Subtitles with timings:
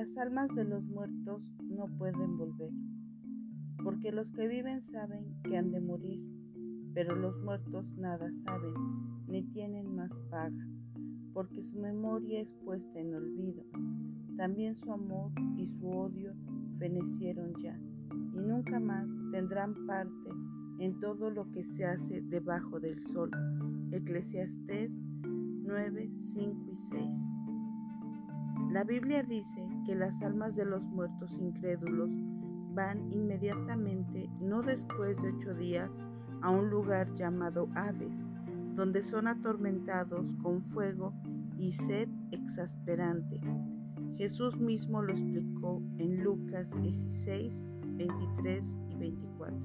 [0.00, 2.72] Las almas de los muertos no pueden volver,
[3.84, 6.24] porque los que viven saben que han de morir,
[6.94, 8.72] pero los muertos nada saben,
[9.28, 10.66] ni tienen más paga,
[11.34, 13.62] porque su memoria es puesta en olvido.
[14.38, 16.34] También su amor y su odio
[16.78, 17.78] fenecieron ya,
[18.32, 20.30] y nunca más tendrán parte
[20.78, 23.30] en todo lo que se hace debajo del sol.
[23.92, 27.39] Eclesiastés 9, 5 y 6.
[28.72, 32.08] La Biblia dice que las almas de los muertos incrédulos
[32.72, 35.90] van inmediatamente, no después de ocho días,
[36.40, 38.24] a un lugar llamado Hades,
[38.76, 41.12] donde son atormentados con fuego
[41.58, 43.40] y sed exasperante.
[44.14, 49.58] Jesús mismo lo explicó en Lucas 16, 23 y 24.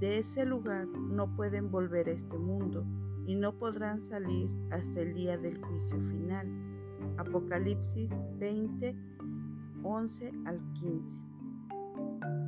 [0.00, 2.84] De ese lugar no pueden volver a este mundo
[3.26, 6.65] y no podrán salir hasta el día del juicio final.
[7.18, 8.96] Apocalipsis 20,
[9.82, 11.18] 11 al 15.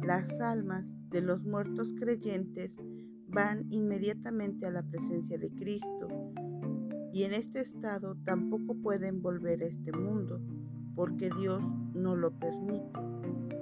[0.05, 2.77] Las almas de los muertos creyentes
[3.29, 6.09] van inmediatamente a la presencia de Cristo
[7.13, 10.41] y en este estado tampoco pueden volver a este mundo
[10.95, 11.63] porque Dios
[11.95, 12.91] no lo permite.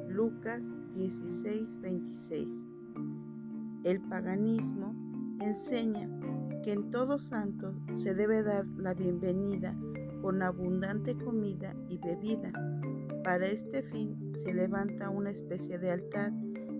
[0.08, 0.62] Lucas
[0.94, 2.64] 16, 26.
[3.84, 4.94] El paganismo
[5.40, 6.08] enseña
[6.62, 9.76] que en todo santo se debe dar la bienvenida
[10.26, 12.50] con abundante comida y bebida.
[13.22, 16.32] Para este fin se levanta una especie de altar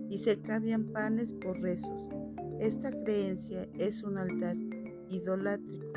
[0.09, 2.09] y se cambian panes por rezos.
[2.59, 4.57] Esta creencia es un altar
[5.07, 5.93] idolátrico,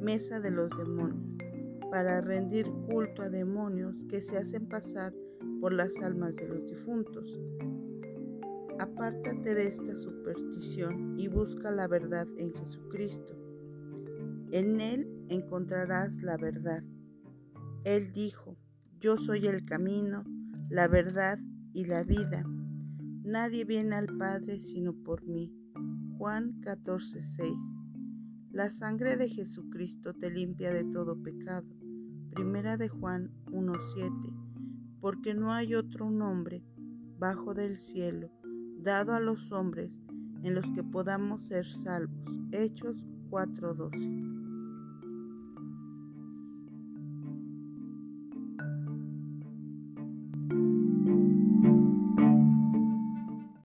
[0.00, 1.42] mesa de los demonios,
[1.90, 5.12] para rendir culto a demonios que se hacen pasar
[5.60, 7.36] por las almas de los difuntos.
[8.78, 13.34] Apártate de esta superstición y busca la verdad en Jesucristo.
[14.52, 16.82] En Él encontrarás la verdad.
[17.84, 18.56] Él dijo,
[18.98, 20.24] yo soy el camino,
[20.68, 21.38] la verdad
[21.72, 22.44] y la vida.
[23.24, 25.52] Nadie viene al Padre sino por mí.
[26.18, 27.54] Juan 14:6.
[28.50, 31.66] La sangre de Jesucristo te limpia de todo pecado.
[32.30, 34.32] Primera de Juan 1:7.
[35.00, 36.64] Porque no hay otro nombre
[37.18, 38.30] bajo del cielo
[38.78, 40.00] dado a los hombres
[40.42, 42.38] en los que podamos ser salvos.
[42.52, 44.35] Hechos 4:12.